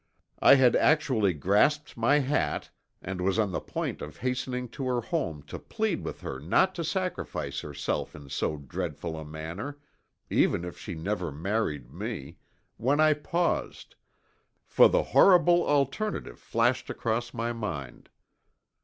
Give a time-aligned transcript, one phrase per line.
[0.39, 2.71] I had actually grasped my hat
[3.03, 6.73] and was on the point of hastening to her home to plead with her not
[6.73, 9.77] to sacrifice herself in so dreadful a manner,
[10.27, 12.37] even if she never married me,
[12.77, 13.93] when I paused,
[14.65, 18.09] for the horrible alternative flashed across my mind.